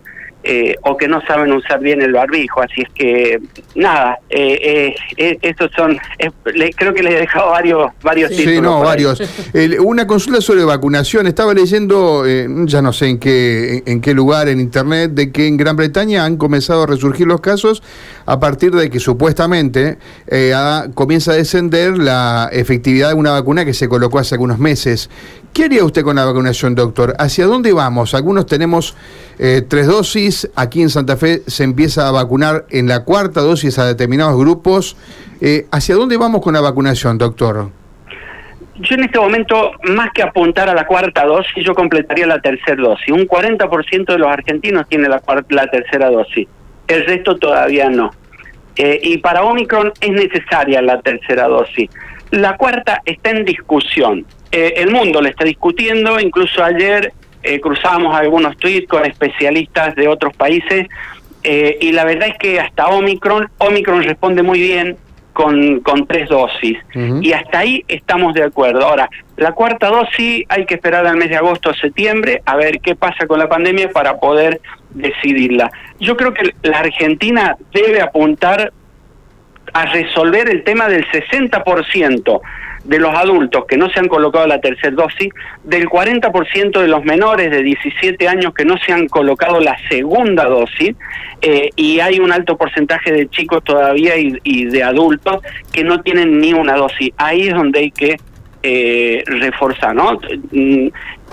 Eh, 0.50 0.78
o 0.84 0.96
que 0.96 1.10
no 1.10 1.20
saben 1.28 1.52
usar 1.52 1.82
bien 1.82 2.02
el 2.02 2.14
barbijo. 2.14 2.62
Así 2.62 2.82
es 2.82 2.90
que, 2.96 3.38
nada, 3.76 4.18
eh, 4.30 4.96
eh, 5.18 5.38
estos 5.42 5.70
son, 5.76 6.00
creo 6.78 6.94
que 6.94 7.04
les 7.04 7.16
he 7.16 7.18
dejado 7.18 7.50
varios, 7.50 7.92
varios 8.02 8.34
sí, 8.34 8.46
Sí, 8.46 8.62
no, 8.62 8.80
varios. 8.80 9.22
una 9.84 10.08
consulta 10.08 10.40
sobre 10.40 10.64
vacunación. 10.64 11.28
Estaba 11.28 11.54
leyendo, 11.54 12.24
ya 12.66 12.82
no 12.82 12.94
sé 12.94 13.08
en 13.08 13.20
qué, 13.20 13.84
en 13.86 14.00
qué 14.00 14.14
lugar 14.14 14.48
en 14.48 14.62
internet, 14.62 15.12
de 15.12 15.34
que 15.34 15.48
en 15.48 15.58
Gran 15.58 15.76
Bretaña 15.76 16.24
han 16.24 16.38
comenzado 16.38 16.84
a 16.84 16.88
resurgir 16.88 17.28
los 17.28 17.42
casos 17.42 17.84
a 18.26 18.40
partir 18.40 18.72
de 18.72 18.90
que 18.90 19.02
supuestamente 19.02 19.98
comienza 20.94 21.34
a 21.34 21.36
descender 21.36 21.98
la 21.98 22.50
efectividad 22.54 23.10
de 23.10 23.16
una 23.16 23.32
vacuna 23.32 23.66
que 23.66 23.74
se 23.74 23.90
colocó 23.90 24.20
hace 24.20 24.36
algunos 24.36 24.60
meses. 24.60 25.10
¿Qué 25.58 25.64
haría 25.64 25.84
usted 25.84 26.04
con 26.04 26.18
la 26.18 26.24
vacunación, 26.24 26.76
doctor? 26.76 27.16
¿Hacia 27.18 27.48
dónde 27.48 27.74
vamos? 27.74 28.14
Algunos 28.14 28.46
tenemos 28.46 28.96
tres 29.40 29.88
dosis 29.88 30.52
Aquí 30.56 30.84
en 30.84 30.92
Santa 30.92 31.18
Fe 31.18 31.42
se 31.48 31.64
empieza 31.64 32.08
a 32.08 32.12
vacunar 32.12 32.66
en 32.70 32.88
la 32.88 33.04
cuarta 33.04 33.42
dosis 33.42 33.80
a 33.80 33.86
determinados 33.88 34.38
grupos. 34.38 34.96
Eh, 35.42 35.66
¿Hacia 35.72 35.96
dónde 35.96 36.16
vamos 36.16 36.44
con 36.44 36.54
la 36.54 36.62
vacunación, 36.62 37.18
doctor? 37.18 37.72
Yo 38.76 38.96
en 38.98 39.06
este 39.06 39.18
momento, 39.18 39.72
más 39.96 40.12
que 40.14 40.22
apuntar 40.22 40.70
a 40.70 40.76
la 40.76 40.86
cuarta 40.86 41.26
dosis, 41.26 41.66
yo 41.66 41.74
completaría 41.74 42.28
la 42.28 42.40
tercera 42.40 42.80
dosis. 42.80 43.10
Un 43.10 43.28
40% 43.28 44.06
de 44.06 44.18
los 44.20 44.30
argentinos 44.30 44.88
tiene 44.88 45.10
la, 45.10 45.24
la 45.50 45.68
tercera 45.72 46.12
dosis, 46.12 46.48
el 46.88 47.04
resto 47.08 47.36
todavía 47.36 47.90
no. 47.90 48.12
Eh, 48.76 49.00
y 49.02 49.18
para 49.18 49.42
Omicron 49.42 49.92
es 50.02 50.12
necesaria 50.12 50.84
la 50.84 51.02
tercera 51.02 51.48
dosis. 51.48 51.90
La 52.32 52.58
cuarta 52.58 53.02
está 53.06 53.30
en 53.32 53.46
discusión. 53.46 54.26
Eh, 54.52 54.74
el 54.78 54.92
mundo 54.92 55.22
le 55.22 55.30
está 55.30 55.46
discutiendo, 55.46 56.20
incluso 56.20 56.64
ayer 56.64 57.14
eh, 57.44 57.60
cruzamos 57.60 58.16
algunos 58.16 58.58
tweets 58.58 58.88
con 58.88 59.06
especialistas 59.06 59.96
de 59.96 60.08
otros 60.08 60.36
países 60.36 60.88
eh, 61.44 61.78
y 61.80 61.92
la 61.92 62.04
verdad 62.04 62.30
es 62.30 62.38
que 62.38 62.60
hasta 62.60 62.88
Omicron, 62.88 63.50
Omicron 63.60 64.04
responde 64.04 64.44
muy 64.44 64.60
bien 64.60 64.98
con, 65.34 65.82
con 65.82 66.08
tres 66.08 66.30
dosis 66.30 66.78
y 67.22 67.32
hasta 67.32 67.60
ahí 67.60 67.86
estamos 67.88 68.34
de 68.34 68.44
acuerdo. 68.44 68.86
Ahora, 68.86 69.08
la 69.36 69.52
cuarta 69.52 69.88
dosis 69.88 70.44
hay 70.50 70.66
que 70.66 70.74
esperar 70.74 71.06
al 71.06 71.16
mes 71.16 71.30
de 71.30 71.36
agosto 71.36 71.70
o 71.70 71.74
septiembre 71.74 72.42
a 72.46 72.56
ver 72.56 72.80
qué 72.82 72.96
pasa 72.96 73.28
con 73.28 73.38
la 73.38 73.48
pandemia 73.48 73.92
para 73.92 74.18
poder 74.18 74.60
decidirla. 74.90 75.72
Yo 76.00 76.18
creo 76.18 76.34
que 76.34 76.54
la 76.64 76.80
Argentina 76.80 77.56
debe 77.72 78.02
apuntar 78.02 78.74
a 79.74 79.86
resolver 79.86 80.50
el 80.50 80.64
tema 80.64 80.88
del 80.88 81.06
60% 81.08 82.42
de 82.88 83.00
los 83.00 83.14
adultos 83.14 83.66
que 83.66 83.78
no 83.78 83.90
se 83.90 84.00
han 84.00 84.08
colocado 84.08 84.48
la 84.48 84.62
tercera 84.62 84.96
dosis, 84.96 85.30
del 85.64 85.90
40% 85.90 86.80
de 86.80 86.88
los 86.88 87.04
menores 87.04 87.52
de 87.52 87.62
17 87.62 88.28
años 88.28 88.54
que 88.54 88.64
no 88.64 88.78
se 88.78 88.94
han 88.94 89.08
colocado 89.08 89.60
la 89.60 89.78
segunda 89.90 90.46
dosis, 90.46 90.96
eh, 91.42 91.70
y 91.76 92.00
hay 92.00 92.20
un 92.20 92.32
alto 92.32 92.58
porcentaje 92.58 93.12
de 93.12 93.30
chicos 93.30 93.64
todavía 93.64 94.14
y, 94.18 94.66
de 94.66 94.84
adultos 94.84 95.42
que 95.72 95.84
no 95.84 96.02
tienen 96.02 96.40
ni 96.40 96.54
una 96.54 96.76
dosis. 96.76 97.12
Ahí 97.18 97.48
es 97.48 97.54
donde 97.54 97.80
hay 97.80 97.92
que 97.92 98.18
eh, 98.64 99.24
reforzar, 99.26 99.94
¿no? 99.94 100.20
Mm, 100.52 100.88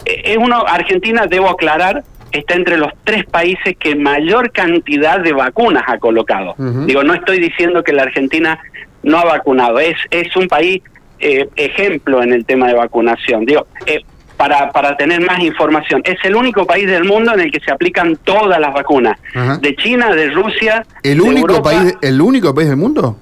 es 0.04 0.36
uno, 0.36 0.64
Argentina, 0.66 1.26
debo 1.26 1.48
aclarar, 1.48 2.02
está 2.38 2.54
entre 2.54 2.76
los 2.76 2.92
tres 3.04 3.24
países 3.26 3.76
que 3.78 3.94
mayor 3.94 4.50
cantidad 4.50 5.20
de 5.20 5.32
vacunas 5.32 5.84
ha 5.86 5.98
colocado. 5.98 6.54
Digo, 6.86 7.02
no 7.04 7.14
estoy 7.14 7.38
diciendo 7.38 7.82
que 7.82 7.92
la 7.92 8.02
Argentina 8.02 8.58
no 9.02 9.18
ha 9.18 9.24
vacunado, 9.24 9.78
es, 9.78 9.96
es 10.10 10.34
un 10.36 10.48
país 10.48 10.82
eh, 11.20 11.48
ejemplo 11.56 12.22
en 12.22 12.32
el 12.32 12.44
tema 12.44 12.66
de 12.66 12.74
vacunación. 12.74 13.44
Digo, 13.44 13.66
eh, 13.86 14.00
para, 14.36 14.72
para 14.72 14.96
tener 14.96 15.20
más 15.20 15.40
información, 15.40 16.02
es 16.04 16.16
el 16.24 16.34
único 16.34 16.66
país 16.66 16.86
del 16.86 17.04
mundo 17.04 17.32
en 17.34 17.40
el 17.40 17.50
que 17.52 17.60
se 17.60 17.70
aplican 17.70 18.16
todas 18.24 18.58
las 18.58 18.74
vacunas. 18.74 19.18
De 19.60 19.76
China, 19.76 20.12
de 20.14 20.30
Rusia. 20.30 20.84
¿El 21.02 21.20
único, 21.20 21.62
país, 21.62 21.96
¿El 22.02 22.20
único 22.20 22.54
país 22.54 22.68
del 22.68 22.76
mundo? 22.76 23.16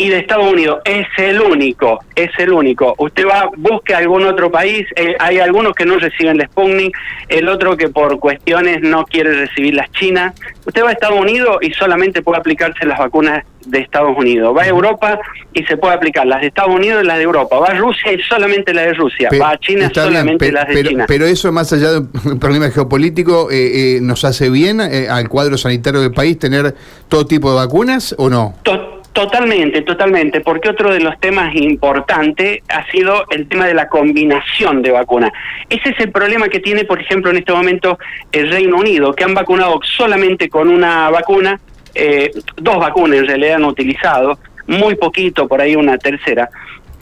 Y 0.00 0.08
de 0.08 0.18
Estados 0.20 0.50
Unidos. 0.50 0.80
Es 0.86 1.06
el 1.18 1.42
único, 1.42 2.02
es 2.14 2.30
el 2.38 2.52
único. 2.52 2.94
Usted 2.96 3.26
va, 3.26 3.50
busque 3.54 3.94
algún 3.94 4.24
otro 4.24 4.50
país, 4.50 4.86
eh, 4.96 5.14
hay 5.18 5.40
algunos 5.40 5.74
que 5.74 5.84
no 5.84 5.98
reciben 5.98 6.38
la 6.38 6.46
Sputnik, 6.46 6.96
el 7.28 7.48
otro 7.50 7.76
que 7.76 7.90
por 7.90 8.18
cuestiones 8.18 8.80
no 8.80 9.04
quiere 9.04 9.34
recibir 9.34 9.74
las 9.74 9.92
China. 9.92 10.32
Usted 10.64 10.82
va 10.82 10.88
a 10.88 10.92
Estados 10.92 11.20
Unidos 11.20 11.58
y 11.60 11.72
solamente 11.74 12.22
puede 12.22 12.38
aplicarse 12.38 12.86
las 12.86 12.98
vacunas 12.98 13.44
de 13.66 13.80
Estados 13.80 14.16
Unidos. 14.16 14.56
Va 14.56 14.62
a 14.62 14.68
Europa 14.68 15.20
y 15.52 15.64
se 15.64 15.76
puede 15.76 15.92
aplicar 15.92 16.26
las 16.26 16.40
de 16.40 16.46
Estados 16.46 16.74
Unidos 16.74 17.04
y 17.04 17.06
las 17.06 17.18
de 17.18 17.24
Europa. 17.24 17.58
Va 17.58 17.66
a 17.66 17.74
Rusia 17.74 18.10
y 18.10 18.22
solamente 18.22 18.72
las 18.72 18.86
de 18.86 18.94
Rusia. 18.94 19.28
va 19.38 19.50
a 19.50 19.58
China 19.58 19.90
solamente 19.92 20.50
las 20.50 20.66
de 20.66 20.82
China. 20.82 21.04
Pero 21.06 21.26
eso, 21.26 21.52
más 21.52 21.74
allá 21.74 21.90
de 21.90 21.98
un 22.24 22.38
problema 22.40 22.70
geopolítico, 22.70 23.50
eh, 23.50 23.96
eh, 23.96 23.98
¿nos 24.00 24.24
hace 24.24 24.48
bien 24.48 24.80
al 24.80 25.28
cuadro 25.28 25.58
sanitario 25.58 26.00
del 26.00 26.12
país 26.12 26.38
tener 26.38 26.74
todo 27.08 27.26
tipo 27.26 27.50
de 27.50 27.56
vacunas 27.56 28.14
o 28.16 28.30
no? 28.30 28.54
Totalmente, 29.12 29.82
totalmente, 29.82 30.40
porque 30.40 30.68
otro 30.68 30.92
de 30.92 31.00
los 31.00 31.18
temas 31.18 31.54
importantes 31.56 32.60
ha 32.68 32.88
sido 32.92 33.24
el 33.30 33.48
tema 33.48 33.66
de 33.66 33.74
la 33.74 33.88
combinación 33.88 34.82
de 34.82 34.92
vacunas. 34.92 35.32
Ese 35.68 35.90
es 35.90 35.98
el 35.98 36.12
problema 36.12 36.48
que 36.48 36.60
tiene, 36.60 36.84
por 36.84 37.00
ejemplo, 37.00 37.30
en 37.30 37.38
este 37.38 37.52
momento 37.52 37.98
el 38.30 38.50
Reino 38.50 38.76
Unido, 38.76 39.12
que 39.12 39.24
han 39.24 39.34
vacunado 39.34 39.80
solamente 39.82 40.48
con 40.48 40.68
una 40.68 41.10
vacuna, 41.10 41.58
eh, 41.94 42.30
dos 42.56 42.78
vacunas 42.78 43.18
en 43.18 43.26
realidad 43.26 43.56
han 43.56 43.64
utilizado, 43.64 44.38
muy 44.68 44.94
poquito, 44.94 45.48
por 45.48 45.60
ahí 45.60 45.74
una 45.74 45.98
tercera, 45.98 46.48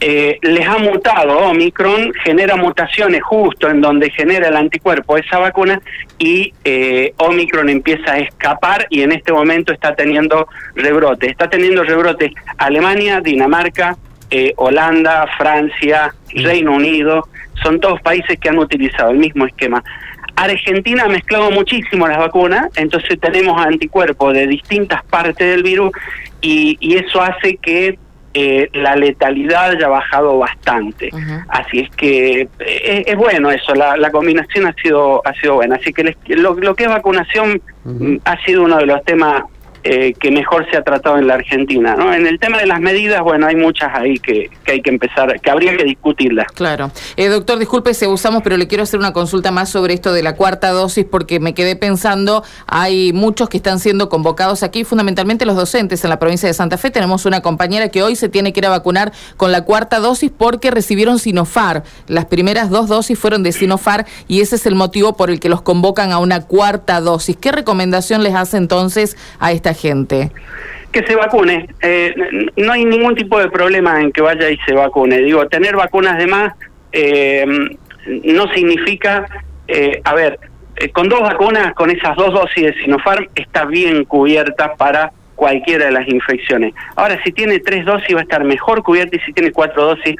eh, 0.01 0.39
les 0.41 0.65
ha 0.65 0.77
mutado 0.77 1.37
Omicron, 1.39 2.13
genera 2.23 2.55
mutaciones 2.55 3.21
justo 3.21 3.69
en 3.69 3.81
donde 3.81 4.09
genera 4.09 4.47
el 4.47 4.55
anticuerpo 4.55 5.17
esa 5.17 5.39
vacuna 5.39 5.81
y 6.17 6.53
eh, 6.63 7.13
Omicron 7.17 7.67
empieza 7.69 8.13
a 8.13 8.19
escapar 8.19 8.87
y 8.89 9.01
en 9.01 9.11
este 9.11 9.33
momento 9.33 9.73
está 9.73 9.95
teniendo 9.95 10.47
rebrotes. 10.75 11.31
Está 11.31 11.49
teniendo 11.49 11.83
rebrotes 11.83 12.31
Alemania, 12.57 13.19
Dinamarca, 13.19 13.97
eh, 14.31 14.53
Holanda, 14.55 15.27
Francia, 15.37 16.13
Reino 16.33 16.73
Unido, 16.73 17.27
son 17.61 17.81
todos 17.81 18.01
países 18.01 18.39
que 18.39 18.47
han 18.47 18.57
utilizado 18.57 19.11
el 19.11 19.17
mismo 19.17 19.45
esquema. 19.45 19.83
Argentina 20.37 21.03
ha 21.03 21.09
mezclado 21.09 21.51
muchísimo 21.51 22.07
las 22.07 22.19
vacunas, 22.19 22.69
entonces 22.77 23.19
tenemos 23.19 23.61
anticuerpos 23.61 24.33
de 24.33 24.47
distintas 24.47 25.03
partes 25.03 25.45
del 25.45 25.63
virus 25.63 25.91
y, 26.39 26.77
y 26.79 26.95
eso 26.95 27.21
hace 27.21 27.57
que 27.57 27.99
eh, 28.33 28.69
la 28.73 28.95
letalidad 28.95 29.77
ya 29.79 29.87
ha 29.87 29.89
bajado 29.89 30.37
bastante. 30.37 31.09
Así 31.47 31.79
es 31.79 31.89
que 31.95 32.41
eh, 32.59 33.03
es, 33.07 33.15
bueno 33.15 33.49
eso, 33.51 33.73
la, 33.73 34.11
combinación 34.11 34.67
ha 34.67 34.73
sido 34.73 35.21
ha 35.25 35.33
sido 35.33 35.55
buena. 35.55 35.75
Así 35.75 35.91
que 35.93 36.15
lo, 36.27 36.53
lo, 36.53 36.75
que 36.75 36.83
es 36.83 36.89
vacunación 36.89 37.61
ha 38.25 38.45
sido 38.45 38.63
uno 38.63 38.77
de 38.77 38.85
los 38.85 39.03
temas 39.03 39.43
eh, 39.83 40.13
que 40.19 40.31
mejor 40.31 40.69
se 40.69 40.77
ha 40.77 40.83
tratado 40.83 41.17
en 41.17 41.27
la 41.27 41.35
Argentina. 41.35 41.95
¿no? 41.95 42.13
En 42.13 42.27
el 42.27 42.39
tema 42.39 42.57
de 42.57 42.67
las 42.67 42.79
medidas, 42.79 43.21
bueno, 43.21 43.47
hay 43.47 43.55
muchas 43.55 43.89
ahí 43.93 44.19
que, 44.19 44.49
que 44.63 44.73
hay 44.73 44.81
que 44.81 44.89
empezar, 44.89 45.39
que 45.39 45.49
habría 45.49 45.77
que 45.77 45.83
discutirlas. 45.83 46.47
Claro. 46.53 46.91
Eh, 47.15 47.27
doctor, 47.27 47.57
disculpe 47.59 47.93
si 47.93 48.05
abusamos, 48.05 48.41
pero 48.43 48.57
le 48.57 48.67
quiero 48.67 48.83
hacer 48.83 48.99
una 48.99 49.13
consulta 49.13 49.51
más 49.51 49.69
sobre 49.69 49.93
esto 49.93 50.13
de 50.13 50.23
la 50.23 50.35
cuarta 50.35 50.71
dosis, 50.71 51.05
porque 51.05 51.39
me 51.39 51.53
quedé 51.53 51.75
pensando, 51.75 52.43
hay 52.67 53.13
muchos 53.13 53.49
que 53.49 53.57
están 53.57 53.79
siendo 53.79 54.09
convocados 54.09 54.63
aquí, 54.63 54.83
fundamentalmente 54.83 55.45
los 55.45 55.55
docentes 55.55 56.03
en 56.03 56.09
la 56.09 56.19
provincia 56.19 56.47
de 56.47 56.53
Santa 56.53 56.77
Fe. 56.77 56.91
Tenemos 56.91 57.25
una 57.25 57.41
compañera 57.41 57.89
que 57.89 58.03
hoy 58.03 58.15
se 58.15 58.29
tiene 58.29 58.53
que 58.53 58.59
ir 58.59 58.65
a 58.65 58.69
vacunar 58.69 59.13
con 59.37 59.51
la 59.51 59.63
cuarta 59.63 59.99
dosis 59.99 60.31
porque 60.35 60.71
recibieron 60.71 61.19
Sinofar. 61.19 61.83
Las 62.07 62.25
primeras 62.25 62.69
dos 62.69 62.87
dosis 62.87 63.17
fueron 63.17 63.43
de 63.43 63.51
Sinofar 63.51 64.05
y 64.27 64.41
ese 64.41 64.55
es 64.55 64.65
el 64.65 64.75
motivo 64.75 65.15
por 65.15 65.29
el 65.29 65.39
que 65.39 65.49
los 65.49 65.61
convocan 65.61 66.11
a 66.11 66.19
una 66.19 66.41
cuarta 66.41 66.99
dosis. 66.99 67.37
¿Qué 67.37 67.51
recomendación 67.51 68.23
les 68.23 68.35
hace 68.35 68.57
entonces 68.57 69.17
a 69.39 69.51
esta 69.51 69.68
gente? 69.73 70.31
Que 70.91 71.03
se 71.05 71.15
vacune. 71.15 71.69
Eh, 71.81 72.15
no 72.57 72.71
hay 72.71 72.85
ningún 72.85 73.15
tipo 73.15 73.39
de 73.39 73.49
problema 73.49 74.01
en 74.01 74.11
que 74.11 74.21
vaya 74.21 74.49
y 74.49 74.57
se 74.65 74.73
vacune. 74.73 75.19
Digo, 75.19 75.47
tener 75.47 75.75
vacunas 75.75 76.17
de 76.17 76.27
más 76.27 76.53
eh, 76.91 77.45
no 78.23 78.51
significa, 78.53 79.25
eh, 79.67 80.01
a 80.03 80.13
ver, 80.15 80.39
con 80.93 81.09
dos 81.09 81.21
vacunas, 81.21 81.73
con 81.73 81.89
esas 81.89 82.15
dos 82.15 82.33
dosis 82.33 82.63
de 82.63 82.73
Sinopharm, 82.73 83.27
está 83.35 83.65
bien 83.65 84.05
cubierta 84.05 84.75
para 84.75 85.11
cualquiera 85.35 85.85
de 85.85 85.91
las 85.91 86.07
infecciones. 86.07 86.73
Ahora, 86.95 87.19
si 87.23 87.31
tiene 87.31 87.59
tres 87.59 87.85
dosis 87.85 88.15
va 88.15 88.19
a 88.19 88.23
estar 88.23 88.43
mejor 88.43 88.81
cubierta 88.83 89.15
y 89.15 89.19
si 89.19 89.33
tiene 89.33 89.51
cuatro 89.51 89.85
dosis, 89.85 90.15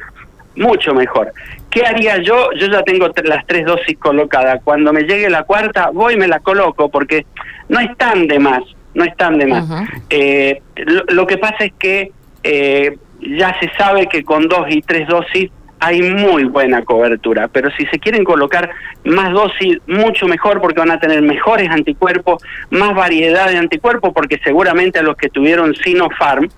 mucho 0.56 0.94
mejor. 0.94 1.32
¿Qué 1.70 1.84
haría 1.84 2.18
yo? 2.18 2.50
Yo 2.58 2.66
ya 2.66 2.82
tengo 2.82 3.08
las 3.24 3.46
tres 3.46 3.64
dosis 3.64 3.96
colocadas. 3.98 4.60
Cuando 4.64 4.92
me 4.92 5.02
llegue 5.02 5.30
la 5.30 5.44
cuarta, 5.44 5.90
voy 5.92 6.14
y 6.14 6.16
me 6.16 6.28
la 6.28 6.40
coloco 6.40 6.88
porque 6.88 7.26
no 7.68 7.80
están 7.80 8.26
de 8.26 8.38
más 8.38 8.60
no 8.94 9.04
están 9.04 9.38
de 9.38 9.46
más. 9.46 9.88
Eh, 10.10 10.62
lo, 11.08 11.26
que 11.26 11.38
pasa 11.38 11.64
es 11.64 11.72
que 11.78 12.12
eh, 12.42 12.96
ya 13.20 13.58
se 13.60 13.70
sabe 13.76 14.06
que 14.06 14.24
con 14.24 14.48
dos 14.48 14.66
y 14.68 14.82
tres 14.82 15.06
dosis 15.08 15.50
hay 15.78 16.02
muy 16.02 16.44
buena 16.44 16.84
cobertura, 16.84 17.48
pero 17.48 17.70
si 17.70 17.86
se 17.86 17.98
quieren 17.98 18.22
colocar 18.22 18.70
más 19.04 19.32
dosis, 19.32 19.78
mucho 19.86 20.26
mejor 20.26 20.60
porque 20.60 20.80
van 20.80 20.90
a 20.90 21.00
tener 21.00 21.22
mejores 21.22 21.70
anticuerpos, 21.70 22.42
más 22.68 22.94
variedad 22.94 23.48
de 23.48 23.56
anticuerpos, 23.56 24.12
porque 24.14 24.38
seguramente 24.44 24.98
a 24.98 25.02
los 25.02 25.16
que 25.16 25.30
tuvieron 25.30 25.74
Sinopharm 25.74 26.48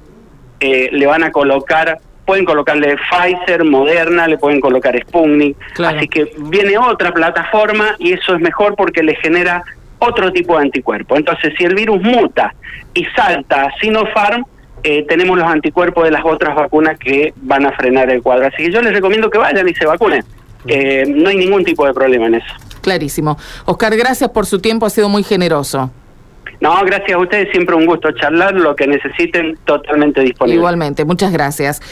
eh, 0.58 0.88
le 0.92 1.06
van 1.06 1.22
a 1.22 1.30
colocar 1.30 2.00
pueden 2.24 2.44
colocarle 2.44 2.96
Pfizer, 3.10 3.64
Moderna, 3.64 4.28
le 4.28 4.38
pueden 4.38 4.60
colocar 4.60 4.96
Sputnik. 4.96 5.56
Claro. 5.74 5.98
Así 5.98 6.08
que 6.08 6.32
viene 6.38 6.78
otra 6.78 7.12
plataforma 7.12 7.96
y 7.98 8.12
eso 8.12 8.34
es 8.34 8.40
mejor 8.40 8.76
porque 8.76 9.02
le 9.02 9.16
genera 9.16 9.64
otro 10.02 10.32
tipo 10.32 10.56
de 10.56 10.64
anticuerpo. 10.64 11.16
Entonces, 11.16 11.54
si 11.56 11.64
el 11.64 11.74
virus 11.74 12.00
muta 12.02 12.54
y 12.94 13.04
salta 13.16 13.64
a 13.64 13.72
Sinopharm, 13.80 14.44
eh, 14.84 15.04
tenemos 15.08 15.38
los 15.38 15.46
anticuerpos 15.46 16.04
de 16.04 16.10
las 16.10 16.24
otras 16.24 16.56
vacunas 16.56 16.98
que 16.98 17.32
van 17.36 17.66
a 17.66 17.72
frenar 17.72 18.10
el 18.10 18.22
cuadro. 18.22 18.46
Así 18.46 18.64
que 18.64 18.72
yo 18.72 18.82
les 18.82 18.92
recomiendo 18.92 19.30
que 19.30 19.38
vayan 19.38 19.68
y 19.68 19.74
se 19.74 19.86
vacunen. 19.86 20.24
Eh, 20.66 21.04
no 21.06 21.28
hay 21.28 21.36
ningún 21.36 21.64
tipo 21.64 21.86
de 21.86 21.94
problema 21.94 22.26
en 22.26 22.34
eso. 22.36 22.54
Clarísimo. 22.80 23.38
Oscar, 23.64 23.96
gracias 23.96 24.30
por 24.30 24.46
su 24.46 24.60
tiempo, 24.60 24.86
ha 24.86 24.90
sido 24.90 25.08
muy 25.08 25.22
generoso. 25.22 25.90
No, 26.62 26.80
gracias 26.84 27.12
a 27.12 27.18
ustedes, 27.18 27.48
siempre 27.50 27.74
un 27.74 27.86
gusto 27.86 28.12
charlar, 28.12 28.54
lo 28.54 28.76
que 28.76 28.86
necesiten, 28.86 29.58
totalmente 29.64 30.20
disponible. 30.20 30.58
Igualmente, 30.58 31.04
muchas 31.04 31.32
gracias. 31.32 31.82